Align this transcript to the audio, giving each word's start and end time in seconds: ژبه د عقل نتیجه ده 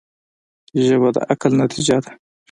ژبه 0.85 1.09
د 1.15 1.17
عقل 1.29 1.51
نتیجه 1.61 1.97
ده 2.03 2.11